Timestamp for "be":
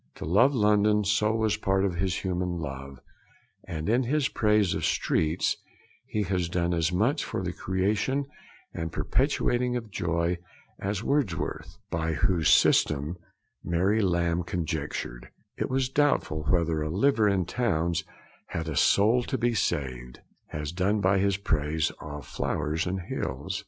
19.37-19.53